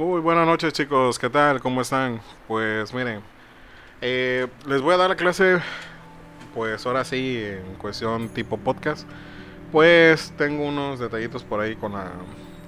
Muy 0.00 0.22
buenas 0.22 0.46
noches 0.46 0.72
chicos, 0.72 1.18
¿qué 1.18 1.28
tal? 1.28 1.60
¿Cómo 1.60 1.82
están? 1.82 2.22
Pues 2.48 2.94
miren, 2.94 3.20
eh, 4.00 4.46
les 4.66 4.80
voy 4.80 4.94
a 4.94 4.96
dar 4.96 5.10
la 5.10 5.16
clase, 5.16 5.58
pues 6.54 6.86
ahora 6.86 7.04
sí, 7.04 7.38
en 7.38 7.74
cuestión 7.74 8.30
tipo 8.30 8.56
podcast. 8.56 9.06
Pues 9.70 10.32
tengo 10.38 10.64
unos 10.66 11.00
detallitos 11.00 11.44
por 11.44 11.60
ahí 11.60 11.76
con 11.76 11.92
la, 11.92 12.12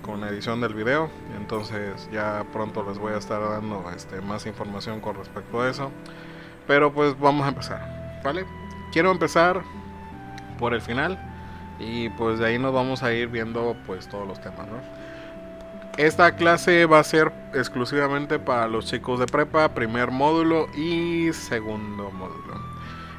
con 0.02 0.20
la 0.20 0.28
edición 0.28 0.60
del 0.60 0.74
video, 0.74 1.08
entonces 1.34 2.06
ya 2.12 2.44
pronto 2.52 2.84
les 2.86 2.98
voy 2.98 3.14
a 3.14 3.16
estar 3.16 3.40
dando 3.40 3.82
este, 3.96 4.20
más 4.20 4.44
información 4.44 5.00
con 5.00 5.16
respecto 5.16 5.62
a 5.62 5.70
eso. 5.70 5.90
Pero 6.66 6.92
pues 6.92 7.18
vamos 7.18 7.46
a 7.46 7.48
empezar, 7.48 8.20
¿vale? 8.22 8.44
Quiero 8.92 9.10
empezar 9.10 9.62
por 10.58 10.74
el 10.74 10.82
final 10.82 11.18
y 11.78 12.10
pues 12.10 12.38
de 12.38 12.44
ahí 12.48 12.58
nos 12.58 12.74
vamos 12.74 13.02
a 13.02 13.14
ir 13.14 13.28
viendo 13.28 13.74
pues 13.86 14.06
todos 14.06 14.28
los 14.28 14.38
temas, 14.42 14.68
¿no? 14.68 15.01
Esta 15.98 16.34
clase 16.36 16.86
va 16.86 17.00
a 17.00 17.04
ser 17.04 17.30
exclusivamente 17.52 18.38
para 18.38 18.66
los 18.66 18.86
chicos 18.86 19.20
de 19.20 19.26
prepa, 19.26 19.68
primer 19.74 20.10
módulo 20.10 20.66
y 20.74 21.30
segundo 21.34 22.10
módulo. 22.10 22.54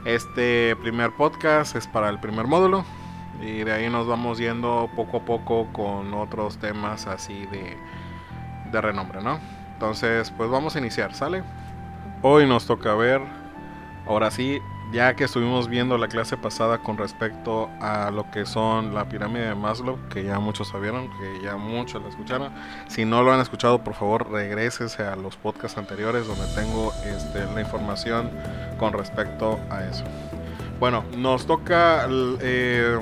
Este 0.06 0.76
primer 0.78 1.12
podcast 1.12 1.76
es 1.76 1.86
para 1.86 2.10
el 2.10 2.20
primer 2.20 2.48
módulo 2.48 2.84
y 3.40 3.64
de 3.64 3.72
ahí 3.72 3.90
nos 3.92 4.08
vamos 4.08 4.40
yendo 4.40 4.90
poco 4.96 5.18
a 5.18 5.26
poco 5.26 5.72
con 5.72 6.16
otros 6.16 6.58
temas 6.58 7.06
así 7.06 7.46
de, 7.46 7.78
de 8.72 8.82
renombre, 8.82 9.22
¿no? 9.22 9.40
Entonces, 9.74 10.32
pues 10.36 10.50
vamos 10.50 10.76
a 10.76 10.80
iniciar, 10.80 11.14
¿sale? 11.14 11.44
Hoy 12.24 12.48
nos 12.48 12.66
toca 12.66 12.96
ver, 12.96 13.22
ahora 14.08 14.32
sí, 14.32 14.60
ya 14.94 15.16
que 15.16 15.24
estuvimos 15.24 15.68
viendo 15.68 15.98
la 15.98 16.08
clase 16.08 16.38
pasada 16.38 16.78
con 16.78 16.98
respecto 16.98 17.70
a 17.82 18.12
lo 18.12 18.30
que 18.30 18.46
son 18.46 18.94
la 18.94 19.10
pirámide 19.10 19.48
de 19.48 19.56
Maslow, 19.56 19.98
que 20.10 20.24
ya 20.24 20.40
muchos 20.40 20.68
sabieron, 20.68 21.10
que 21.20 21.44
ya 21.44 21.58
muchos 21.58 22.04
la 22.04 22.10
escucharon. 22.10 22.54
Si 22.88 23.04
no 23.04 23.24
lo 23.24 23.34
han 23.34 23.40
escuchado, 23.40 23.84
por 23.84 23.96
favor, 23.96 24.30
regrésese 24.32 25.04
a 25.04 25.16
los 25.16 25.36
podcasts 25.36 25.80
anteriores 25.80 26.28
donde 26.28 26.46
tengo 26.54 26.94
este, 27.06 27.44
la 27.54 27.62
información 27.62 28.30
con 28.78 28.94
respecto 28.94 29.60
a 29.72 29.84
eso. 29.84 30.04
Bueno, 30.80 31.04
nos 31.18 31.48
toca 31.48 32.08
eh, 32.42 33.00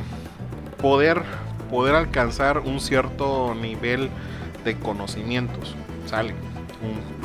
poder, 0.81 1.23
poder 1.70 1.95
alcanzar 1.95 2.59
un 2.59 2.80
cierto 2.80 3.53
nivel 3.53 4.09
de 4.64 4.78
conocimientos, 4.78 5.76
¿sale? 6.05 6.36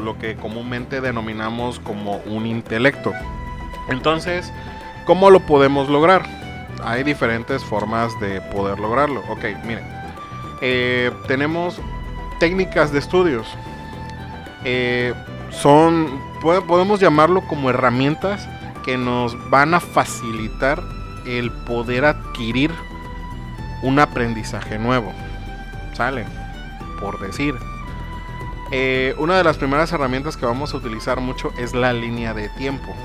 lo 0.03 0.19
que 0.19 0.36
comúnmente 0.36 1.01
denominamos 1.01 1.80
como 1.80 2.17
un 2.27 2.47
intelecto. 2.47 3.12
Entonces, 3.89 4.53
¿cómo 5.05 5.31
lo 5.31 5.41
podemos 5.41 5.89
lograr? 5.89 6.27
Hay 6.84 7.03
diferentes 7.03 7.65
formas 7.65 8.19
de 8.20 8.41
poder 8.41 8.79
lograrlo. 8.79 9.20
Ok, 9.29 9.45
miren. 9.65 9.84
Eh, 10.61 11.11
tenemos 11.27 11.81
técnicas 12.39 12.92
de 12.92 12.98
estudios. 12.98 13.47
Eh, 14.64 15.14
son, 15.51 16.20
podemos 16.42 17.01
llamarlo 17.01 17.47
como 17.47 17.70
herramientas 17.70 18.48
que 18.84 18.97
nos 18.97 19.37
van 19.51 19.75
a 19.75 19.81
facilitar 19.81 20.83
el 21.25 21.51
poder 21.51 22.05
adquirir 22.05 22.73
un 23.83 23.98
aprendizaje 23.98 24.79
nuevo. 24.79 25.12
¿Sale? 25.95 26.25
Por 27.01 27.20
decir. 27.20 27.55
Eh, 28.73 29.14
una 29.19 29.37
de 29.37 29.45
las 29.45 29.59
primeras 29.59 29.92
herramientas 29.92 30.37
que 30.37 30.45
vamos 30.45 30.75
a 30.75 30.79
utilizar 30.79 31.20
mucho 31.20 31.53
es 31.57 31.73
la 31.73 31.92
línea 31.92 32.34
de 32.34 32.48
tiempo 32.51 32.97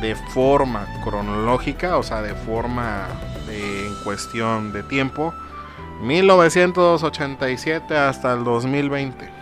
de 0.00 0.14
forma 0.14 0.86
cronológica, 1.04 1.96
o 1.98 2.02
sea, 2.02 2.22
de 2.22 2.34
forma 2.34 3.06
en 3.48 3.94
cuestión 4.04 4.72
de 4.72 4.82
tiempo, 4.82 5.34
1987 6.02 7.96
hasta 7.96 8.32
el 8.34 8.44
2020. 8.44 9.36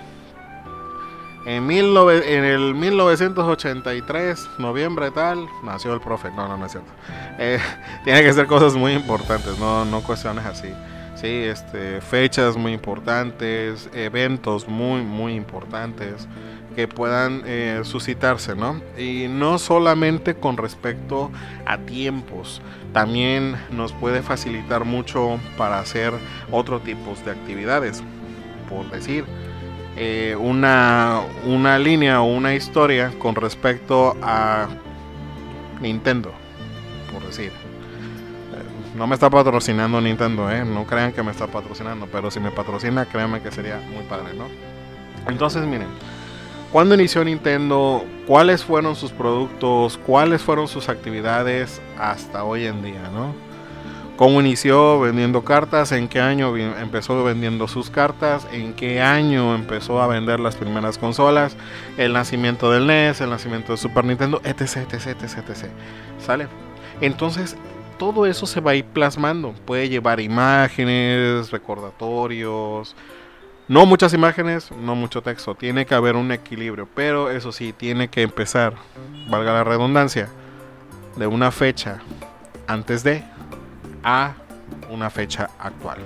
En, 1.47 1.71
en 1.71 2.45
el 2.45 2.75
1983, 2.75 4.49
noviembre 4.59 5.11
tal, 5.11 5.47
nació 5.63 5.93
el 5.93 6.01
profe. 6.01 6.31
No, 6.31 6.49
no, 6.49 6.57
no 6.57 6.65
es 6.65 6.73
cierto. 6.73 6.91
Eh, 7.39 7.59
tiene 8.05 8.23
que 8.23 8.33
ser 8.33 8.47
cosas 8.47 8.75
muy 8.75 8.93
importantes, 8.93 9.59
no, 9.59 9.85
no 9.85 10.01
cuestiones 10.03 10.47
así. 10.47 10.73
Sí, 11.17 11.29
este, 11.29 12.01
fechas 12.01 12.57
muy 12.57 12.73
importantes, 12.73 13.91
eventos 13.93 14.67
muy, 14.69 15.03
muy 15.03 15.35
importantes 15.35 16.27
que 16.75 16.89
puedan 16.89 17.43
eh, 17.47 17.81
suscitarse, 17.85 18.55
¿no? 18.55 18.81
Y 18.99 19.27
no 19.29 19.59
solamente 19.59 20.35
con 20.35 20.57
respecto 20.57 21.31
a 21.67 21.79
tiempos, 21.79 22.61
también 22.93 23.57
nos 23.71 23.93
puede 23.93 24.23
facilitar 24.23 24.85
mucho 24.85 25.39
para 25.57 25.79
hacer 25.79 26.13
otro 26.51 26.81
tipo 26.81 27.15
de 27.25 27.31
actividades. 27.31 28.03
Por 28.69 28.91
decir, 28.91 29.25
eh, 29.97 30.37
una, 30.39 31.21
una 31.45 31.79
línea 31.79 32.21
o 32.21 32.25
una 32.25 32.55
historia 32.55 33.13
con 33.19 33.35
respecto 33.35 34.17
a 34.23 34.69
Nintendo, 35.81 36.33
por 37.13 37.25
decir. 37.25 37.51
Eh, 37.53 38.97
no 38.97 39.07
me 39.07 39.15
está 39.15 39.31
patrocinando 39.31 40.01
Nintendo, 40.01 40.51
¿eh? 40.51 40.65
No 40.65 40.85
crean 40.85 41.13
que 41.13 41.23
me 41.23 41.31
está 41.31 41.47
patrocinando, 41.47 42.09
pero 42.11 42.31
si 42.31 42.41
me 42.41 42.51
patrocina, 42.51 43.07
créanme 43.07 43.41
que 43.41 43.53
sería 43.53 43.79
muy 43.93 44.03
padre, 44.05 44.35
¿no? 44.35 44.47
Entonces, 45.31 45.65
miren, 45.65 45.89
¿Cuándo 46.75 46.97
inició 46.97 47.25
Nintendo? 47.25 48.05
¿Cuáles 48.27 48.65
fueron 48.65 48.97
sus 48.97 49.13
productos? 49.13 49.97
¿Cuáles 49.97 50.43
fueron 50.43 50.67
sus 50.67 50.89
actividades 50.89 51.81
hasta 51.97 52.43
hoy 52.43 52.67
en 52.67 52.83
día? 52.83 53.01
¿Cómo 54.17 54.41
inició 54.41 54.99
vendiendo 54.99 55.45
cartas? 55.45 55.93
¿En 55.93 56.09
qué 56.09 56.21
año 56.21 56.57
empezó 56.57 57.23
vendiendo 57.23 57.69
sus 57.69 57.91
cartas? 57.91 58.49
¿En 58.51 58.75
qué 58.75 59.01
año 59.01 59.55
empezó 59.55 60.03
a 60.03 60.09
vender 60.09 60.41
las 60.41 60.57
primeras 60.57 60.99
consolas? 60.99 61.57
El 61.97 62.13
nacimiento 62.13 62.73
del 62.73 62.89
NES, 62.89 63.21
el 63.21 63.31
nacimiento 63.31 63.71
de 63.71 63.79
Super 63.79 64.05
Nintendo, 64.05 64.41
etc, 64.43 64.79
etc, 64.79 65.07
etc, 65.23 65.49
etc. 65.49 65.71
¿Sale? 66.19 66.49
Entonces, 67.01 67.57
todo 68.01 68.27
eso 68.27 68.47
se 68.47 68.61
va 68.61 68.73
a 68.73 68.75
ir 68.75 68.85
plasmando. 68.87 69.55
Puede 69.65 69.89
llevar 69.89 70.19
imágenes, 70.19 71.53
recordatorios, 71.53 72.97
no 73.69 73.87
muchas 73.87 74.13
imágenes, 74.13 74.71
no 74.73 74.95
mucho 74.95 75.23
texto. 75.23 75.55
Tiene 75.55 75.87
que 75.87 75.95
haber 75.95 76.17
un 76.17 76.31
equilibrio. 76.33 76.89
Pero 76.95 77.31
eso 77.31 77.53
sí, 77.53 77.73
tiene 77.73 78.09
que 78.09 78.23
empezar, 78.23 78.75
valga 79.29 79.53
la 79.53 79.65
redundancia, 79.65 80.29
de 81.17 81.27
una 81.27 81.51
fecha 81.51 82.01
antes 82.67 83.03
de 83.05 83.25
a 84.03 84.35
una 84.91 85.11
fecha 85.11 85.51
actual. 85.59 85.99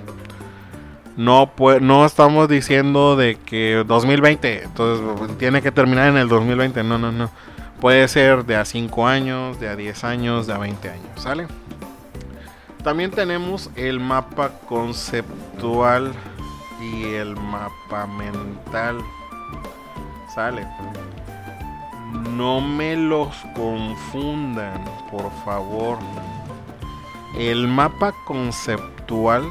No, 1.17 1.51
no 1.81 2.05
estamos 2.05 2.47
diciendo 2.47 3.17
de 3.17 3.35
que 3.35 3.83
2020, 3.85 4.63
entonces 4.63 5.37
tiene 5.37 5.61
que 5.61 5.71
terminar 5.71 6.07
en 6.09 6.17
el 6.17 6.29
2020. 6.29 6.83
No, 6.83 6.97
no, 6.97 7.11
no. 7.11 7.29
Puede 7.81 8.07
ser 8.07 8.45
de 8.45 8.55
a 8.55 8.63
5 8.63 9.07
años, 9.07 9.59
de 9.59 9.67
a 9.67 9.75
10 9.75 10.03
años, 10.05 10.47
de 10.47 10.53
a 10.53 10.57
20 10.57 10.89
años. 10.89 11.21
¿Sale? 11.21 11.47
También 12.83 13.11
tenemos 13.11 13.69
el 13.75 13.99
mapa 13.99 14.51
conceptual 14.65 16.13
y 16.79 17.13
el 17.13 17.35
mapa 17.35 18.07
mental. 18.07 19.03
Sale. 20.33 20.67
No 22.31 22.61
me 22.61 22.95
los 22.95 23.35
confundan, 23.55 24.83
por 25.11 25.31
favor. 25.43 25.99
El 27.37 27.67
mapa 27.67 28.13
conceptual, 28.25 29.43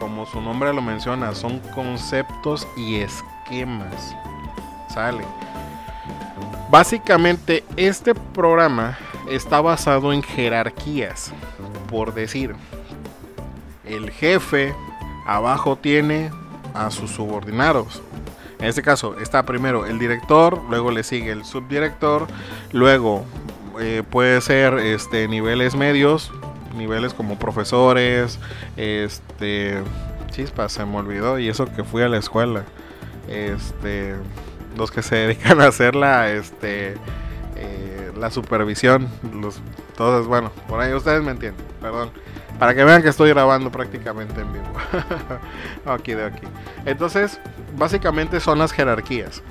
como 0.00 0.26
su 0.26 0.40
nombre 0.40 0.72
lo 0.72 0.82
menciona, 0.82 1.34
son 1.34 1.60
conceptos 1.74 2.66
y 2.76 2.96
esquemas. 2.96 4.16
Sale. 4.88 5.24
Básicamente, 6.70 7.64
este 7.76 8.14
programa 8.14 8.98
está 9.30 9.60
basado 9.60 10.12
en 10.12 10.22
jerarquías. 10.22 11.32
Por 11.88 12.14
decir, 12.14 12.56
el 13.84 14.10
jefe 14.10 14.74
abajo 15.26 15.76
tiene 15.76 16.30
a 16.74 16.90
sus 16.90 17.10
subordinados. 17.10 18.02
En 18.58 18.68
este 18.68 18.82
caso 18.82 19.16
está 19.18 19.44
primero 19.44 19.86
el 19.86 19.98
director, 19.98 20.60
luego 20.70 20.92
le 20.92 21.02
sigue 21.02 21.32
el 21.32 21.44
subdirector, 21.44 22.28
luego 22.72 23.24
eh, 23.80 24.04
puede 24.08 24.40
ser 24.40 24.74
este, 24.74 25.26
niveles 25.26 25.74
medios, 25.74 26.30
niveles 26.76 27.12
como 27.12 27.38
profesores, 27.38 28.38
este, 28.76 29.82
chispa, 30.30 30.68
se 30.68 30.84
me 30.84 30.96
olvidó 30.98 31.38
y 31.38 31.48
eso 31.48 31.66
que 31.74 31.82
fui 31.82 32.02
a 32.02 32.08
la 32.08 32.18
escuela, 32.18 32.64
este, 33.28 34.14
los 34.76 34.90
que 34.90 35.02
se 35.02 35.16
dedican 35.26 35.60
a 35.60 35.66
hacer 35.66 35.96
la, 35.96 36.30
este, 36.30 36.94
eh, 37.56 38.12
la 38.16 38.30
supervisión, 38.30 39.08
los, 39.34 39.60
todos, 39.96 40.26
bueno, 40.26 40.52
por 40.68 40.80
ahí 40.80 40.92
ustedes 40.92 41.22
me 41.22 41.32
entienden, 41.32 41.64
perdón. 41.80 42.10
Para 42.62 42.76
que 42.76 42.84
vean 42.84 43.02
que 43.02 43.08
estoy 43.08 43.30
grabando 43.30 43.72
prácticamente 43.72 44.40
en 44.40 44.52
vivo. 44.52 44.72
aquí 45.84 46.14
de 46.14 46.26
aquí. 46.26 46.46
Entonces, 46.86 47.40
básicamente 47.76 48.38
son 48.38 48.60
las 48.60 48.70
jerarquías. 48.70 49.42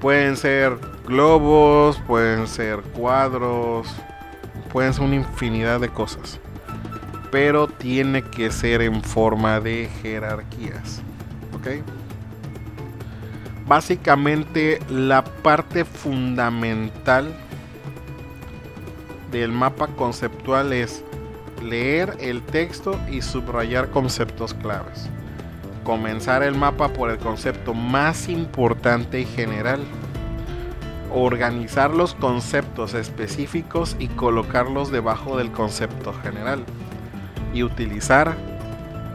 Pueden 0.00 0.36
ser 0.36 0.78
globos, 1.04 1.98
pueden 2.06 2.46
ser 2.46 2.78
cuadros, 2.94 3.88
pueden 4.72 4.94
ser 4.94 5.02
una 5.02 5.16
infinidad 5.16 5.80
de 5.80 5.88
cosas. 5.88 6.38
Pero 7.32 7.66
tiene 7.66 8.22
que 8.22 8.52
ser 8.52 8.82
en 8.82 9.02
forma 9.02 9.58
de 9.58 9.90
jerarquías. 10.00 11.02
¿Ok? 11.56 11.82
básicamente 13.66 14.78
la 14.88 15.24
parte 15.24 15.84
fundamental 15.84 17.34
del 19.32 19.50
mapa 19.50 19.88
conceptual 19.88 20.72
es 20.72 21.04
leer 21.62 22.16
el 22.20 22.42
texto 22.42 22.98
y 23.10 23.22
subrayar 23.22 23.90
conceptos 23.90 24.54
claves. 24.54 25.08
Comenzar 25.84 26.42
el 26.42 26.54
mapa 26.54 26.88
por 26.88 27.10
el 27.10 27.18
concepto 27.18 27.74
más 27.74 28.28
importante 28.28 29.20
y 29.20 29.24
general. 29.24 29.80
Organizar 31.12 31.90
los 31.94 32.14
conceptos 32.14 32.94
específicos 32.94 33.96
y 33.98 34.08
colocarlos 34.08 34.90
debajo 34.90 35.38
del 35.38 35.50
concepto 35.50 36.12
general. 36.22 36.64
Y 37.54 37.62
utilizar 37.62 38.36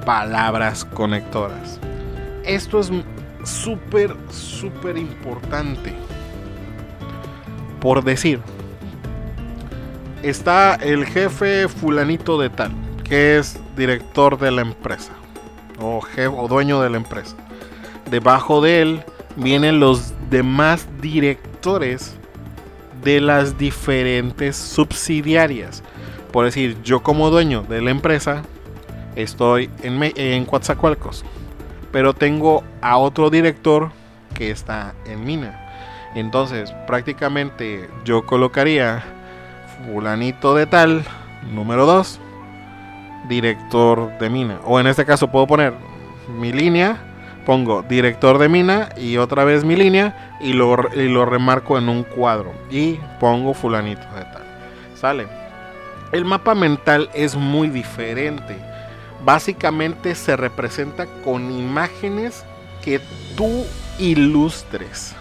palabras 0.06 0.86
conectoras. 0.86 1.80
Esto 2.44 2.80
es 2.80 2.92
súper, 3.44 4.16
súper 4.30 4.98
importante. 4.98 5.94
Por 7.80 8.04
decir, 8.04 8.42
está 10.24 10.76
el 10.76 11.06
jefe 11.06 11.68
fulanito 11.68 12.40
de 12.40 12.50
tal, 12.50 12.72
que 13.04 13.38
es 13.38 13.60
director 13.76 14.40
de 14.40 14.52
la 14.52 14.62
empresa 14.62 15.12
o, 15.80 16.02
o 16.38 16.48
dueño 16.48 16.82
de 16.82 16.90
la 16.90 16.98
empresa. 16.98 17.36
Debajo 18.10 18.62
de 18.62 18.82
él 18.82 19.04
vienen 19.36 19.80
los 19.80 20.14
demás 20.30 20.88
directores 21.02 22.16
de 23.04 23.20
las 23.20 23.58
diferentes 23.58 24.56
subsidiarias. 24.56 25.84
Por 26.32 26.46
decir, 26.46 26.82
yo 26.84 27.04
como 27.04 27.30
dueño 27.30 27.64
de 27.64 27.82
la 27.82 27.92
empresa 27.92 28.44
estoy 29.16 29.70
en, 29.84 30.02
en 30.16 30.46
Coatzacoalcos, 30.46 31.24
pero 31.92 32.14
tengo 32.14 32.64
a 32.82 32.98
otro 32.98 33.30
director 33.30 33.92
que 34.34 34.52
está 34.52 34.94
en 35.06 35.26
Mina. 35.26 35.60
Entonces, 36.16 36.74
prácticamente 36.88 37.90
yo 38.06 38.26
colocaría 38.26 39.04
fulanito 39.86 40.56
de 40.56 40.66
tal, 40.66 41.04
número 41.52 41.86
2, 41.86 42.20
director 43.28 44.18
de 44.20 44.30
mina. 44.30 44.60
O 44.66 44.80
en 44.80 44.88
este 44.88 45.06
caso 45.06 45.30
puedo 45.30 45.48
poner 45.48 45.74
mi 46.40 46.52
línea, 46.52 46.98
pongo 47.46 47.84
director 47.84 48.38
de 48.38 48.50
mina 48.50 48.90
y 48.98 49.18
otra 49.18 49.44
vez 49.44 49.64
mi 49.64 49.76
línea 49.76 50.36
y 50.40 50.54
lo, 50.54 50.76
y 50.94 51.08
lo 51.10 51.26
remarco 51.26 51.78
en 51.78 51.90
un 51.90 52.04
cuadro 52.04 52.54
y 52.70 53.00
pongo 53.20 53.54
fulanito 53.54 54.06
de 54.16 54.24
tal. 54.24 54.44
Sale. 54.96 55.28
El 56.12 56.26
mapa 56.26 56.54
mental 56.54 57.10
es 57.14 57.36
muy 57.36 57.70
diferente. 57.70 58.56
Básicamente 59.26 60.16
se 60.16 60.36
representa 60.36 61.08
con 61.24 61.52
imágenes 61.52 62.46
que 62.84 63.00
tú 63.36 63.66
ilustres 63.98 65.16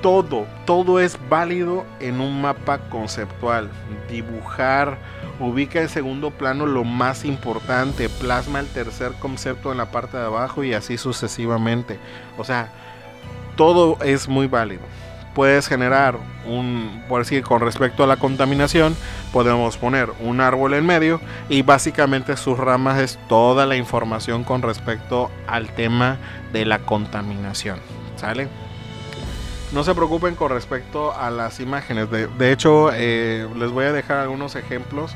todo, 0.00 0.46
todo 0.64 1.00
es 1.00 1.18
válido 1.28 1.84
en 2.00 2.20
un 2.20 2.40
mapa 2.40 2.78
conceptual. 2.88 3.70
Dibujar, 4.08 4.98
ubica 5.40 5.80
en 5.80 5.88
segundo 5.88 6.30
plano 6.30 6.66
lo 6.66 6.84
más 6.84 7.24
importante, 7.24 8.08
plasma 8.08 8.60
el 8.60 8.66
tercer 8.66 9.12
concepto 9.20 9.72
en 9.72 9.78
la 9.78 9.90
parte 9.90 10.16
de 10.16 10.24
abajo 10.24 10.64
y 10.64 10.74
así 10.74 10.98
sucesivamente. 10.98 11.98
O 12.36 12.44
sea, 12.44 12.72
todo 13.56 13.98
es 14.02 14.28
muy 14.28 14.46
válido. 14.46 14.82
Puedes 15.34 15.68
generar 15.68 16.18
un, 16.46 17.04
por 17.08 17.20
decir, 17.20 17.44
con 17.44 17.60
respecto 17.60 18.02
a 18.02 18.06
la 18.08 18.16
contaminación, 18.16 18.96
podemos 19.32 19.76
poner 19.76 20.10
un 20.20 20.40
árbol 20.40 20.74
en 20.74 20.84
medio 20.84 21.20
y 21.48 21.62
básicamente 21.62 22.36
sus 22.36 22.58
ramas 22.58 22.98
es 22.98 23.18
toda 23.28 23.66
la 23.66 23.76
información 23.76 24.42
con 24.42 24.62
respecto 24.62 25.30
al 25.46 25.68
tema 25.68 26.16
de 26.52 26.64
la 26.64 26.80
contaminación. 26.80 27.78
¿Sale? 28.16 28.48
No 29.72 29.84
se 29.84 29.94
preocupen 29.94 30.34
con 30.34 30.50
respecto 30.50 31.12
a 31.12 31.30
las 31.30 31.60
imágenes. 31.60 32.08
De, 32.10 32.52
hecho, 32.52 32.90
eh, 32.94 33.46
les 33.56 33.70
voy 33.70 33.84
a 33.84 33.92
dejar 33.92 34.18
algunos 34.18 34.56
ejemplos. 34.56 35.14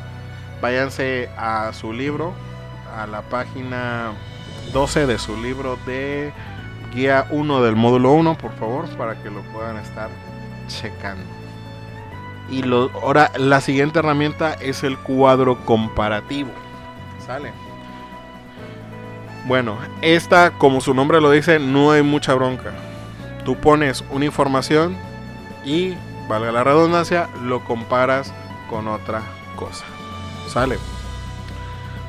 Váyanse 0.60 1.30
a 1.38 1.72
su 1.72 1.92
libro, 1.92 2.34
a 2.94 3.06
la 3.06 3.22
página 3.22 4.12
12 4.74 5.06
de 5.06 5.18
su 5.18 5.40
libro 5.40 5.78
de 5.86 6.32
guía 6.94 7.26
1 7.30 7.62
del 7.62 7.76
módulo 7.76 8.12
1, 8.12 8.36
por 8.36 8.52
favor, 8.56 8.86
para 8.90 9.20
que 9.22 9.30
lo 9.30 9.40
puedan 9.52 9.78
estar 9.78 10.10
checando. 10.68 11.24
Y 12.50 12.62
lo, 12.62 12.90
ahora 13.02 13.32
la 13.38 13.62
siguiente 13.62 14.00
herramienta 14.00 14.52
es 14.52 14.84
el 14.84 14.98
cuadro 14.98 15.64
comparativo. 15.64 16.50
¿Sale? 17.26 17.52
Bueno, 19.46 19.78
esta, 20.02 20.50
como 20.58 20.82
su 20.82 20.92
nombre 20.92 21.22
lo 21.22 21.30
dice, 21.30 21.58
no 21.58 21.90
hay 21.90 22.02
mucha 22.02 22.34
bronca 22.34 22.72
tú 23.44 23.56
pones 23.56 24.04
una 24.10 24.24
información 24.24 24.96
y, 25.64 25.94
valga 26.28 26.52
la 26.52 26.64
redundancia, 26.64 27.28
lo 27.42 27.64
comparas 27.64 28.32
con 28.68 28.88
otra 28.88 29.22
cosa. 29.56 29.84
¿Sale? 30.48 30.78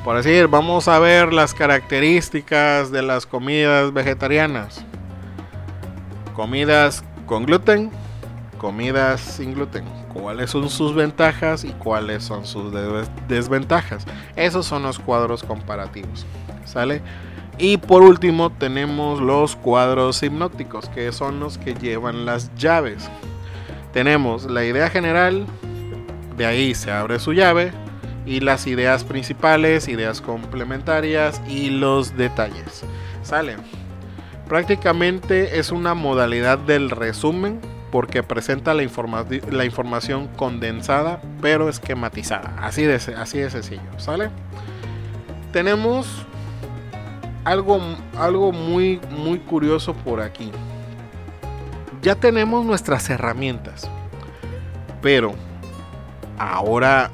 Por 0.03 0.17
decir, 0.17 0.47
vamos 0.47 0.87
a 0.87 0.99
ver 0.99 1.31
las 1.31 1.53
características 1.53 2.91
de 2.91 3.01
las 3.01 3.25
comidas 3.25 3.93
vegetarianas. 3.93 4.83
Comidas 6.35 7.03
con 7.25 7.45
gluten, 7.45 7.89
comidas 8.57 9.21
sin 9.21 9.53
gluten. 9.53 9.85
¿Cuáles 10.13 10.51
son 10.51 10.69
sus 10.69 10.93
ventajas 10.93 11.63
y 11.63 11.69
cuáles 11.71 12.23
son 12.23 12.45
sus 12.45 12.71
desventajas? 13.27 14.05
Esos 14.35 14.65
son 14.65 14.83
los 14.83 14.99
cuadros 14.99 15.43
comparativos. 15.43 16.25
¿Sale? 16.65 17.01
Y 17.57 17.77
por 17.77 18.01
último 18.01 18.51
tenemos 18.51 19.21
los 19.21 19.55
cuadros 19.55 20.21
hipnóticos, 20.23 20.89
que 20.89 21.11
son 21.11 21.39
los 21.39 21.57
que 21.57 21.75
llevan 21.75 22.25
las 22.25 22.53
llaves. 22.55 23.09
Tenemos 23.93 24.45
la 24.45 24.65
idea 24.65 24.89
general, 24.89 25.45
de 26.35 26.45
ahí 26.45 26.73
se 26.73 26.91
abre 26.91 27.19
su 27.19 27.33
llave, 27.33 27.71
y 28.25 28.39
las 28.39 28.67
ideas 28.67 29.03
principales, 29.03 29.87
ideas 29.87 30.21
complementarias 30.21 31.41
y 31.47 31.69
los 31.69 32.15
detalles. 32.17 32.83
Sale. 33.21 33.57
Prácticamente 34.47 35.59
es 35.59 35.71
una 35.71 35.93
modalidad 35.93 36.57
del 36.57 36.89
resumen 36.89 37.59
porque 37.91 38.23
presenta 38.23 38.73
la, 38.73 38.83
la 39.51 39.65
información 39.65 40.27
condensada 40.35 41.21
pero 41.41 41.69
esquematizada. 41.69 42.55
Así 42.59 42.83
de, 42.83 42.95
así 42.95 43.39
de 43.39 43.49
sencillo. 43.49 43.81
¿Sale? 43.97 44.29
Tenemos 45.51 46.25
algo, 47.43 47.79
algo 48.17 48.51
muy, 48.51 48.99
muy 49.09 49.39
curioso 49.39 49.93
por 49.93 50.21
aquí. 50.21 50.51
Ya 52.01 52.15
tenemos 52.15 52.65
nuestras 52.65 53.09
herramientas, 53.09 53.89
pero 55.01 55.33
ahora, 56.37 57.09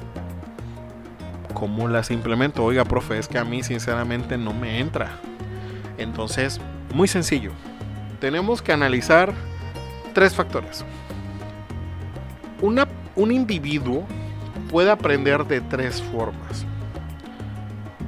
¿cómo 1.54 1.88
las 1.88 2.10
implemento? 2.10 2.64
Oiga, 2.64 2.84
profe, 2.84 3.18
es 3.18 3.28
que 3.28 3.38
a 3.38 3.44
mí 3.44 3.62
sinceramente 3.62 4.36
no 4.36 4.52
me 4.52 4.80
entra. 4.80 5.10
Entonces, 5.96 6.60
muy 6.94 7.06
sencillo. 7.06 7.52
Tenemos 8.20 8.62
que 8.62 8.72
analizar 8.72 9.32
tres 10.12 10.34
factores. 10.34 10.84
Un 12.60 13.32
individuo 13.32 14.04
puede 14.70 14.90
aprender 14.90 15.46
de 15.46 15.60
tres 15.60 16.02
formas. 16.02 16.66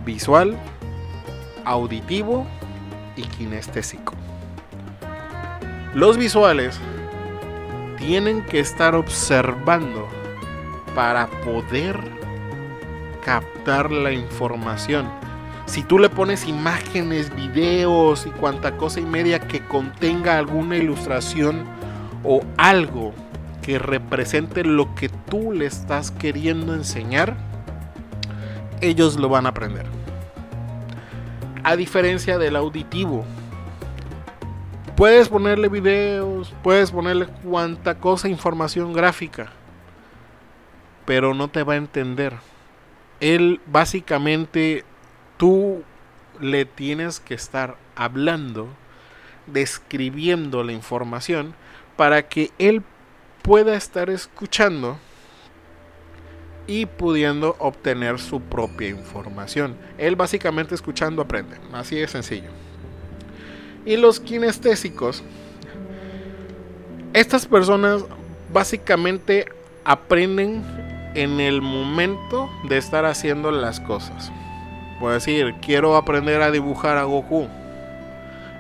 Visual, 0.05 0.57
auditivo 1.65 2.47
y 3.17 3.23
kinestésico. 3.23 4.15
Los 5.95 6.17
visuales 6.17 6.79
tienen 7.99 8.43
que 8.43 8.61
estar 8.61 8.95
observando 8.95 10.09
para 10.95 11.29
poder 11.45 11.99
captar 13.25 13.91
la 13.91 14.13
información. 14.13 15.07
Si 15.67 15.83
tú 15.83 15.99
le 15.99 16.09
pones 16.09 16.47
imágenes, 16.47 17.35
videos 17.35 18.27
y 18.27 18.31
cuanta 18.31 18.77
cosa 18.77 19.01
y 19.01 19.05
media 19.05 19.39
que 19.39 19.61
contenga 19.61 20.37
alguna 20.37 20.77
ilustración 20.77 21.65
o 22.25 22.41
algo 22.57 23.13
que 23.63 23.79
represente 23.79 24.65
lo 24.65 24.95
que 24.95 25.09
tú 25.09 25.53
le 25.53 25.67
estás 25.67 26.11
queriendo 26.11 26.75
enseñar, 26.75 27.37
ellos 28.81 29.17
lo 29.17 29.29
van 29.29 29.47
a 29.47 29.51
aprender. 29.51 30.02
A 31.65 31.77
diferencia 31.77 32.39
del 32.39 32.57
auditivo. 32.57 33.25
Puedes 34.97 35.29
ponerle 35.29 35.69
videos, 35.69 36.53
puedes 36.63 36.91
ponerle 36.91 37.27
cuanta 37.27 37.99
cosa, 37.99 38.29
información 38.29 38.93
gráfica, 38.93 39.51
pero 41.07 41.35
no 41.35 41.49
te 41.49 41.63
va 41.63 41.75
a 41.75 41.77
entender. 41.77 42.35
Él 43.21 43.61
básicamente, 43.67 44.85
tú 45.37 45.83
le 46.41 46.65
tienes 46.65 47.21
que 47.21 47.35
estar 47.35 47.77
hablando, 47.95 48.69
describiendo 49.47 50.65
la 50.65 50.73
información, 50.73 51.55
para 51.97 52.29
que 52.29 52.51
él 52.59 52.83
pueda 53.43 53.77
estar 53.77 54.11
escuchando 54.11 54.99
y 56.67 56.87
pudiendo 56.87 57.57
obtener 57.59 58.19
su 58.19 58.41
propia 58.41 58.89
información. 58.89 59.77
Él 59.99 60.17
básicamente 60.17 60.75
escuchando 60.75 61.23
aprende, 61.23 61.57
así 61.73 61.97
de 61.97 62.09
sencillo. 62.09 62.51
Y 63.85 63.97
los 63.97 64.21
kinestésicos 64.21 65.23
Estas 67.13 67.47
personas 67.47 68.05
básicamente 68.53 69.47
aprenden 69.85 70.65
en 71.15 71.41
el 71.41 71.61
momento 71.61 72.49
de 72.69 72.79
estar 72.79 73.05
haciendo 73.05 73.51
las 73.51 73.81
cosas. 73.81 74.33
Puedo 74.99 75.15
decir, 75.15 75.55
quiero 75.61 75.97
aprender 75.97 76.41
a 76.43 76.51
dibujar 76.51 76.97
a 76.97 77.05
Goku. 77.05 77.49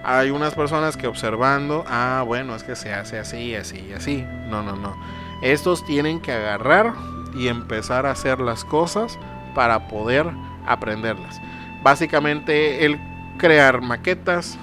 Hay 0.05 0.31
unas 0.31 0.55
personas 0.55 0.97
que 0.97 1.07
observando, 1.07 1.85
ah, 1.89 2.25
bueno, 2.27 2.57
es 2.57 2.65
que 2.65 2.75
se 2.75 2.93
hace 2.93 3.19
así, 3.19 3.55
así 3.55 3.93
así. 3.97 4.27
No, 4.49 4.63
no, 4.63 4.75
no. 4.75 4.97
Estos 5.43 5.85
tienen 5.87 6.21
que 6.21 6.33
agarrar 6.33 6.93
y 7.35 7.49
empezar 7.49 8.07
a 8.07 8.13
hacer 8.13 8.41
las 8.41 8.65
cosas 8.65 9.19
para 9.55 9.89
poder 9.89 10.27
aprenderlas. 10.67 11.41
Básicamente 11.83 12.85
el 12.85 12.99
crear 13.39 13.81
maquetas, 13.81 14.59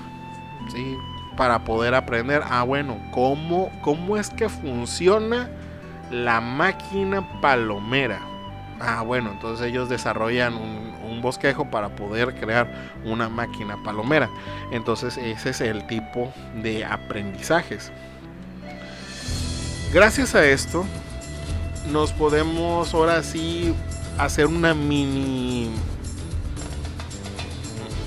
¿sí? 0.71 0.97
Para 1.35 1.63
poder 1.63 1.95
aprender, 1.95 2.41
ah, 2.49 2.63
bueno, 2.63 2.97
¿cómo, 3.11 3.71
cómo 3.81 4.17
es 4.17 4.29
que 4.29 4.49
funciona 4.49 5.49
la 6.11 6.41
máquina 6.41 7.41
palomera? 7.41 8.19
Ah, 8.79 9.01
bueno, 9.01 9.31
entonces 9.31 9.67
ellos 9.67 9.89
desarrollan 9.89 10.55
un, 10.55 10.95
un, 11.03 11.21
bosquejo 11.21 11.69
para 11.69 11.89
poder 11.89 12.35
crear 12.35 12.71
una 13.03 13.27
máquina 13.27 13.77
palomera. 13.83 14.29
Entonces 14.71 15.17
ese 15.17 15.49
es 15.49 15.61
el 15.61 15.85
tipo 15.88 16.31
de 16.61 16.85
aprendizajes. 16.85 17.91
Gracias 19.93 20.35
a 20.35 20.45
esto, 20.45 20.85
nos 21.91 22.12
podemos 22.12 22.93
ahora 22.93 23.24
sí 23.24 23.74
hacer 24.17 24.48
una 24.48 24.74
mini 24.74 25.69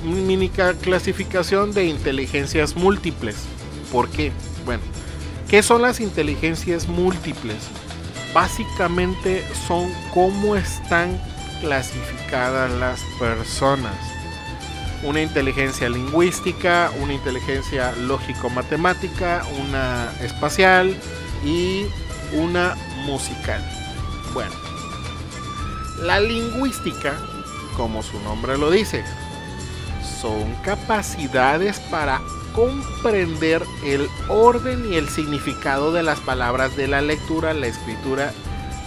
mini 0.04 0.48
clasificación 0.48 1.72
de 1.72 1.86
inteligencias 1.86 2.76
múltiples. 2.76 3.36
¿Por 3.90 4.08
qué? 4.08 4.32
Bueno, 4.64 4.82
¿qué 5.48 5.62
son 5.62 5.82
las 5.82 6.00
inteligencias 6.00 6.88
múltiples? 6.88 7.56
Básicamente 8.34 9.44
son 9.66 9.92
cómo 10.12 10.56
están 10.56 11.20
clasificadas 11.60 12.70
las 12.72 13.00
personas. 13.18 13.94
Una 15.04 15.20
inteligencia 15.20 15.88
lingüística, 15.88 16.90
una 17.00 17.14
inteligencia 17.14 17.92
lógico-matemática, 17.92 19.44
una 19.60 20.12
espacial 20.20 20.96
y 21.44 21.86
una 22.32 22.76
musical. 23.06 23.62
Bueno, 24.32 24.54
la 26.00 26.20
lingüística, 26.20 27.16
como 27.76 28.02
su 28.02 28.18
nombre 28.20 28.58
lo 28.58 28.70
dice, 28.70 29.04
son 30.20 30.54
capacidades 30.64 31.80
para 31.90 32.20
comprender 32.54 33.62
el 33.84 34.08
orden 34.28 34.92
y 34.92 34.96
el 34.96 35.08
significado 35.08 35.92
de 35.92 36.02
las 36.02 36.20
palabras 36.20 36.76
de 36.76 36.88
la 36.88 37.00
lectura, 37.00 37.54
la 37.54 37.66
escritura 37.66 38.32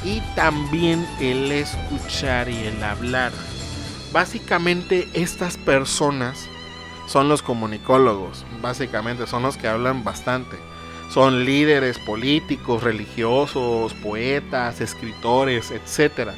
y 0.03 0.21
también 0.35 1.05
el 1.19 1.51
escuchar 1.51 2.47
y 2.47 2.57
el 2.57 2.83
hablar. 2.83 3.31
Básicamente 4.13 5.09
estas 5.13 5.57
personas 5.57 6.47
son 7.07 7.27
los 7.27 7.41
comunicólogos, 7.41 8.45
básicamente 8.61 9.27
son 9.27 9.43
los 9.43 9.57
que 9.57 9.67
hablan 9.67 10.03
bastante. 10.03 10.57
Son 11.09 11.45
líderes 11.45 11.97
políticos, 11.99 12.83
religiosos, 12.83 13.93
poetas, 13.93 14.81
escritores, 14.81 15.71
etc. 15.71 16.31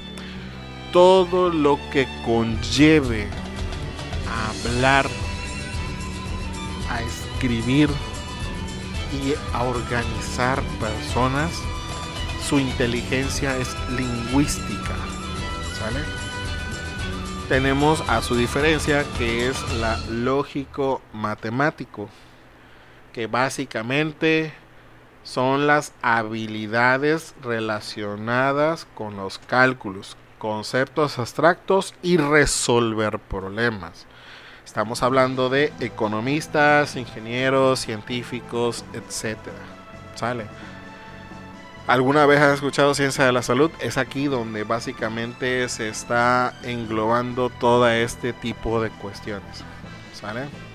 Todo 0.93 1.49
lo 1.49 1.79
que 1.91 2.07
conlleve 2.25 3.27
a 4.29 4.49
hablar, 4.49 5.07
a 6.89 7.01
escribir 7.01 7.89
y 9.13 9.33
a 9.53 9.63
organizar 9.63 10.61
personas, 10.79 11.51
su 12.47 12.59
inteligencia 12.59 13.57
es 13.57 13.75
lingüística. 13.89 14.95
¿Sale? 15.79 16.01
Tenemos 17.49 18.07
a 18.09 18.21
su 18.21 18.35
diferencia 18.35 19.03
que 19.17 19.47
es 19.47 19.57
la 19.79 19.97
lógico-matemático, 20.09 22.09
que 23.17 23.25
básicamente 23.25 24.53
son 25.23 25.65
las 25.65 25.91
habilidades 26.03 27.33
relacionadas 27.41 28.85
con 28.93 29.17
los 29.17 29.39
cálculos, 29.39 30.15
conceptos 30.37 31.17
abstractos 31.17 31.95
y 32.03 32.17
resolver 32.17 33.17
problemas. 33.17 34.05
Estamos 34.63 35.01
hablando 35.01 35.49
de 35.49 35.73
economistas, 35.79 36.95
ingenieros, 36.95 37.79
científicos, 37.79 38.85
etc. 38.93 39.39
¿Sale? 40.13 40.45
¿Alguna 41.87 42.27
vez 42.27 42.39
has 42.39 42.53
escuchado 42.53 42.93
ciencia 42.93 43.25
de 43.25 43.31
la 43.31 43.41
salud? 43.41 43.71
Es 43.79 43.97
aquí 43.97 44.25
donde 44.27 44.63
básicamente 44.63 45.67
se 45.69 45.89
está 45.89 46.53
englobando 46.61 47.49
todo 47.49 47.89
este 47.89 48.31
tipo 48.33 48.79
de 48.79 48.91
cuestiones. 48.91 49.63
¿Sale? 50.13 50.66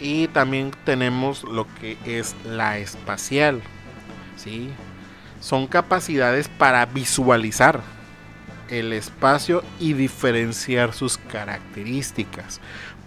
Y 0.00 0.28
también 0.28 0.72
tenemos 0.84 1.44
lo 1.44 1.66
que 1.80 1.96
es 2.04 2.36
la 2.44 2.78
espacial. 2.78 3.62
¿sí? 4.36 4.70
Son 5.40 5.66
capacidades 5.66 6.48
para 6.48 6.86
visualizar 6.86 7.80
el 8.68 8.92
espacio 8.92 9.62
y 9.80 9.94
diferenciar 9.94 10.92
sus 10.92 11.18
características. 11.18 12.60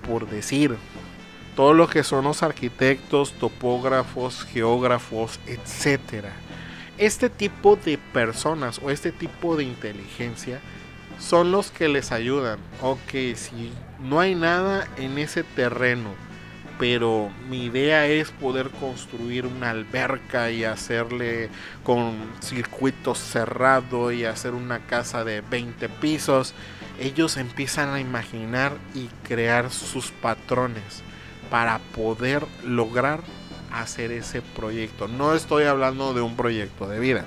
Por 0.08 0.30
decir, 0.30 0.76
todo 1.56 1.74
lo 1.74 1.88
que 1.88 2.04
son 2.04 2.24
los 2.24 2.44
arquitectos, 2.44 3.34
topógrafos, 3.34 4.44
geógrafos, 4.46 5.40
etc. 5.46 6.26
Este 6.98 7.30
tipo 7.30 7.76
de 7.76 7.98
personas 7.98 8.80
o 8.84 8.90
este 8.90 9.12
tipo 9.12 9.56
de 9.56 9.64
inteligencia 9.64 10.60
son 11.20 11.52
los 11.52 11.72
que 11.72 11.88
les 11.88 12.12
ayudan. 12.12 12.60
Ok, 12.82 13.36
si 13.36 13.72
no 14.00 14.20
hay 14.20 14.36
nada 14.36 14.88
en 14.98 15.18
ese 15.18 15.44
terreno, 15.44 16.10
pero 16.82 17.30
mi 17.48 17.66
idea 17.66 18.08
es 18.08 18.32
poder 18.32 18.72
construir 18.72 19.46
una 19.46 19.70
alberca 19.70 20.50
y 20.50 20.64
hacerle 20.64 21.52
con 21.84 22.16
circuito 22.40 23.14
cerrado 23.14 24.12
y 24.12 24.26
hacer 24.26 24.56
una 24.56 24.80
casa 24.88 25.24
de 25.24 25.42
20 25.42 25.90
pisos. 25.90 26.56
Ellos 27.00 27.38
empiezan 27.38 27.90
a 27.90 28.00
imaginar 28.00 28.74
y 28.96 29.10
crear 29.22 29.70
sus 29.70 30.10
patrones 30.10 31.04
para 31.52 31.78
poder 31.78 32.48
lograr 32.66 33.22
hacer 33.72 34.12
ese 34.12 34.42
proyecto. 34.42 35.08
No 35.08 35.36
estoy 35.36 35.66
hablando 35.66 36.16
de 36.16 36.22
un 36.22 36.36
proyecto 36.36 36.90
de 36.90 37.00
vida. 37.00 37.26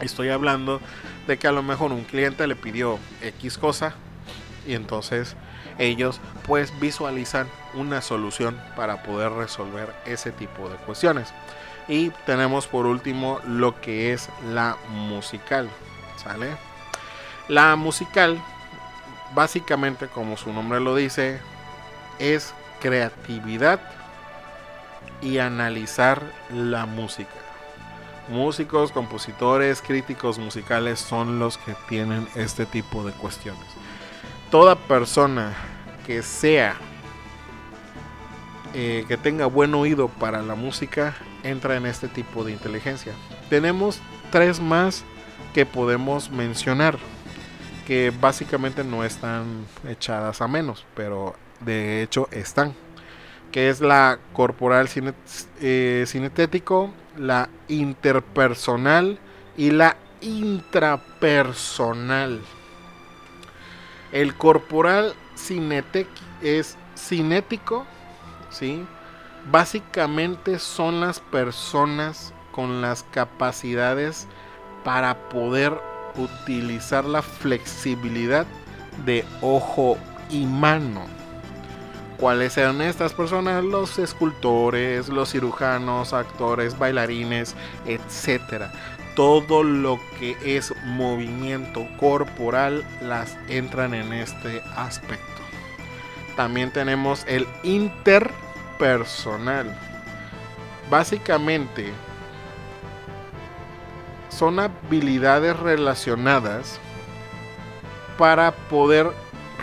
Estoy 0.00 0.30
hablando 0.30 0.80
de 1.26 1.38
que 1.38 1.46
a 1.46 1.52
lo 1.52 1.62
mejor 1.62 1.92
un 1.92 2.04
cliente 2.04 2.46
le 2.46 2.56
pidió 2.56 2.98
X 3.20 3.58
cosa 3.58 3.94
y 4.66 4.74
entonces 4.74 5.36
ellos 5.78 6.20
pues 6.46 6.78
visualizan 6.78 7.48
una 7.74 8.02
solución 8.02 8.60
para 8.76 9.02
poder 9.02 9.32
resolver 9.32 9.94
ese 10.04 10.30
tipo 10.30 10.68
de 10.68 10.76
cuestiones. 10.76 11.32
Y 11.88 12.10
tenemos 12.26 12.66
por 12.66 12.86
último 12.86 13.40
lo 13.46 13.80
que 13.80 14.12
es 14.12 14.28
la 14.52 14.76
musical, 14.90 15.68
¿sale? 16.22 16.56
La 17.48 17.74
musical, 17.76 18.40
básicamente 19.34 20.06
como 20.06 20.36
su 20.36 20.52
nombre 20.52 20.80
lo 20.80 20.94
dice, 20.94 21.40
es 22.18 22.54
creatividad 22.80 23.80
y 25.22 25.38
analizar 25.38 26.22
la 26.50 26.86
música. 26.86 27.30
Músicos, 28.28 28.92
compositores, 28.92 29.82
críticos 29.82 30.38
musicales 30.38 31.00
son 31.00 31.40
los 31.40 31.58
que 31.58 31.74
tienen 31.88 32.28
este 32.36 32.66
tipo 32.66 33.02
de 33.02 33.12
cuestiones 33.12 33.79
toda 34.50 34.76
persona 34.76 35.54
que 36.06 36.22
sea 36.22 36.76
eh, 38.74 39.04
que 39.08 39.16
tenga 39.16 39.46
buen 39.46 39.74
oído 39.74 40.08
para 40.08 40.42
la 40.42 40.54
música 40.54 41.16
entra 41.42 41.76
en 41.76 41.86
este 41.86 42.08
tipo 42.08 42.44
de 42.44 42.52
inteligencia. 42.52 43.14
Tenemos 43.48 44.00
tres 44.30 44.60
más 44.60 45.02
que 45.54 45.64
podemos 45.66 46.30
mencionar 46.30 46.98
que 47.86 48.12
básicamente 48.20 48.84
no 48.84 49.02
están 49.02 49.66
echadas 49.88 50.40
a 50.40 50.46
menos, 50.46 50.86
pero 50.94 51.34
de 51.60 52.02
hecho 52.02 52.28
están. 52.30 52.74
Que 53.50 53.68
es 53.68 53.80
la 53.80 54.20
corporal 54.32 54.88
eh, 55.60 56.04
cinetético, 56.06 56.92
la 57.16 57.48
interpersonal 57.66 59.18
y 59.56 59.72
la 59.72 59.96
intrapersonal. 60.20 62.40
El 64.12 64.34
corporal 64.34 65.14
es 66.42 66.76
cinético, 66.96 67.86
¿sí? 68.50 68.84
Básicamente 69.50 70.58
son 70.58 71.00
las 71.00 71.20
personas 71.20 72.34
con 72.52 72.82
las 72.82 73.04
capacidades 73.04 74.26
para 74.84 75.28
poder 75.28 75.80
utilizar 76.16 77.04
la 77.04 77.22
flexibilidad 77.22 78.46
de 79.04 79.24
ojo 79.40 79.96
y 80.28 80.44
mano. 80.44 81.06
¿Cuáles 82.18 82.58
eran 82.58 82.82
estas 82.82 83.14
personas? 83.14 83.64
Los 83.64 83.98
escultores, 83.98 85.08
los 85.08 85.30
cirujanos, 85.30 86.12
actores, 86.12 86.78
bailarines, 86.78 87.54
etc. 87.86 88.64
Todo 89.14 89.62
lo 89.62 90.00
que 90.18 90.36
es 90.44 90.72
movimiento 90.84 91.86
corporal 91.98 92.84
las 93.02 93.36
entran 93.48 93.94
en 93.94 94.12
este 94.12 94.62
aspecto. 94.76 95.24
También 96.36 96.72
tenemos 96.72 97.24
el 97.26 97.46
interpersonal. 97.62 99.76
Básicamente 100.88 101.92
son 104.28 104.58
habilidades 104.58 105.58
relacionadas 105.58 106.78
para 108.16 108.52
poder 108.52 109.10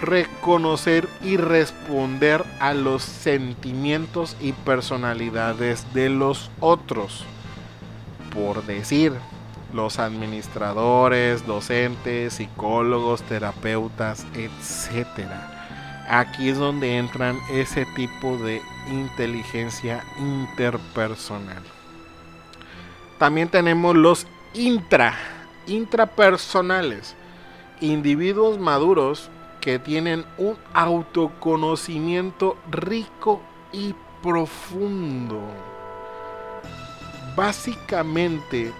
reconocer 0.01 1.08
y 1.24 1.38
responder 1.38 2.44
a 2.60 2.74
los 2.74 3.01
sentimientos 3.01 4.36
y 4.39 4.51
personalidades 4.51 5.92
de 5.94 6.10
los 6.10 6.51
otros. 6.60 7.25
Por 8.34 8.63
decir, 8.66 9.13
los 9.77 10.00
administradores, 10.00 11.46
docentes, 11.46 12.34
psicólogos, 12.34 13.22
terapeutas, 13.22 14.25
etc. 14.34 15.22
Aquí 16.10 16.50
es 16.50 16.57
donde 16.57 16.98
entran 16.98 17.38
ese 17.51 17.86
tipo 17.96 18.38
de 18.38 18.60
inteligencia 18.89 20.03
interpersonal. 20.17 21.63
También 23.19 23.50
tenemos 23.50 23.96
los 23.96 24.25
intra, 24.55 25.13
intrapersonales, 25.67 27.15
individuos 27.79 28.57
maduros 28.57 29.29
que 29.62 29.77
tienen 29.77 30.25
un 30.39 30.57
autoconocimiento 30.74 32.57
rico 32.72 33.41
y 33.72 33.93
profundo. 34.24 35.39
Básicamente 37.36 38.74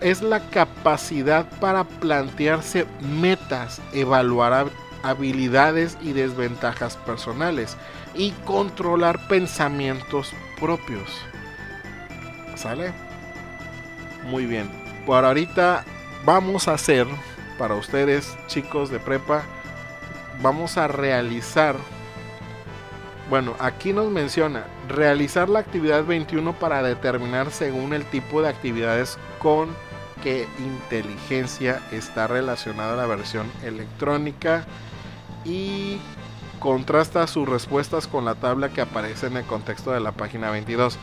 es 0.00 0.22
la 0.22 0.40
capacidad 0.50 1.48
para 1.60 1.84
plantearse 1.84 2.86
metas, 3.00 3.80
evaluar 3.92 4.70
habilidades 5.02 5.98
y 6.00 6.12
desventajas 6.12 6.96
personales 6.96 7.76
y 8.14 8.30
controlar 8.44 9.26
pensamientos 9.28 10.32
propios. 10.60 11.08
¿Sale? 12.54 12.92
Muy 14.24 14.46
bien. 14.46 14.70
Por 15.06 15.24
ahorita 15.24 15.84
vamos 16.24 16.68
a 16.68 16.74
hacer 16.74 17.06
para 17.58 17.74
ustedes, 17.74 18.36
chicos 18.46 18.90
de 18.90 19.00
prepa, 19.00 19.42
vamos 20.40 20.76
a 20.76 20.88
realizar, 20.88 21.76
bueno, 23.32 23.56
aquí 23.60 23.94
nos 23.94 24.10
menciona, 24.10 24.66
realizar 24.90 25.48
la 25.48 25.60
actividad 25.60 26.04
21 26.04 26.52
para 26.52 26.82
determinar 26.82 27.50
según 27.50 27.94
el 27.94 28.04
tipo 28.04 28.42
de 28.42 28.50
actividades 28.50 29.16
con 29.38 29.70
qué 30.22 30.46
inteligencia 30.58 31.80
está 31.92 32.26
relacionada 32.26 32.94
la 32.94 33.06
versión 33.06 33.50
electrónica 33.64 34.66
y 35.46 35.98
contrasta 36.58 37.26
sus 37.26 37.48
respuestas 37.48 38.06
con 38.06 38.26
la 38.26 38.34
tabla 38.34 38.68
que 38.68 38.82
aparece 38.82 39.28
en 39.28 39.38
el 39.38 39.46
contexto 39.46 39.92
de 39.92 40.00
la 40.00 40.12
página 40.12 40.50
22. 40.50 40.98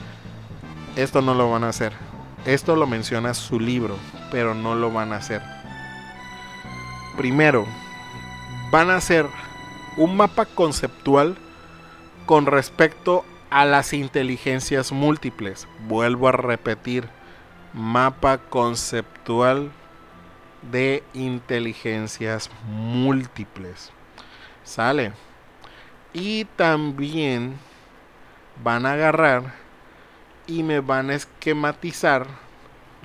Esto 0.98 1.24
no 1.24 1.34
lo 1.34 1.50
van 1.50 1.64
a 1.64 1.70
hacer. 1.70 1.94
Esto 2.46 2.76
lo 2.76 2.86
menciona 2.86 3.34
su 3.34 3.60
libro, 3.60 3.96
pero 4.30 4.54
no 4.54 4.76
lo 4.76 4.92
van 4.92 5.14
a 5.14 5.16
hacer. 5.16 5.42
Primero, 7.18 7.66
van 8.70 8.92
a 8.92 8.98
hacer 8.98 9.26
un 9.98 10.16
mapa 10.16 10.46
conceptual 10.46 11.36
con 12.30 12.46
respecto 12.46 13.26
a 13.50 13.66
las 13.66 13.92
inteligencias 13.92 14.92
múltiples. 14.92 15.68
Vuelvo 15.88 16.28
a 16.28 16.32
repetir, 16.32 17.10
mapa 17.74 18.38
conceptual 18.38 19.72
de 20.72 21.02
inteligencias 21.16 22.52
múltiples. 22.68 23.92
Sale. 24.64 25.14
Y 26.14 26.46
también 26.56 27.58
van 28.64 28.86
a 28.86 28.92
agarrar 28.94 29.56
y 30.46 30.62
me 30.62 30.82
van 30.82 31.10
a 31.10 31.16
esquematizar 31.16 32.28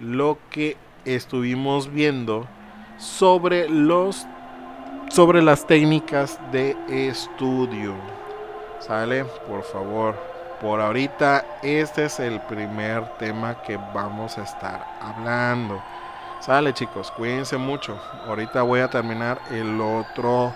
lo 0.03 0.37
que 0.51 0.77
estuvimos 1.07 1.91
viendo 1.91 2.47
sobre 2.99 3.71
los 3.71 4.27
sobre 5.09 5.41
las 5.41 5.67
técnicas 5.67 6.39
de 6.53 6.77
estudio. 6.91 8.14
¿Sale? 8.87 9.25
Por 9.25 9.63
favor. 9.63 10.15
Por 10.61 10.81
ahorita 10.81 11.45
este 11.63 12.05
es 12.05 12.21
el 12.21 12.41
primer 12.41 13.09
tema 13.19 13.63
que 13.63 13.79
vamos 13.95 14.37
a 14.37 14.43
estar 14.43 14.87
hablando. 15.01 15.83
Sale 16.41 16.75
chicos, 16.75 17.11
cuídense 17.11 17.57
mucho. 17.57 17.99
Ahorita 18.27 18.63
voy 18.63 18.81
a 18.81 18.89
terminar 18.89 19.39
el 19.51 19.81
otro 19.81 20.53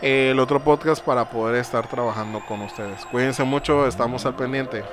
el 0.00 0.38
otro 0.38 0.60
podcast 0.60 1.04
para 1.04 1.24
poder 1.24 1.56
estar 1.56 1.86
trabajando 1.88 2.40
con 2.46 2.62
ustedes. 2.62 3.04
Cuídense 3.06 3.42
mucho, 3.42 3.86
estamos 3.86 4.24
al 4.26 4.34
pendiente. 4.34 4.84